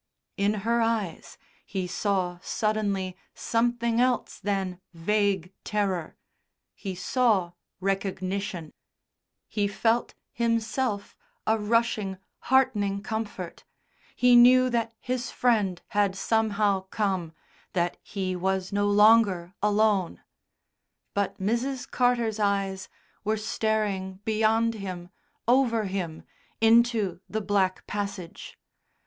[0.35, 6.17] In her eyes he saw suddenly something else than vague terror.
[6.73, 8.73] He saw recognition.
[9.47, 12.17] He felt himself a rushing,
[12.49, 13.63] heartening comfort;
[14.15, 17.33] he knew that his Friend had somehow come,
[17.73, 20.23] that he was no longer alone.
[21.13, 21.87] But Mrs.
[21.91, 22.89] Carter's eyes
[23.23, 25.11] were staring beyond him,
[25.47, 26.23] over him,
[26.59, 28.57] into the black passage.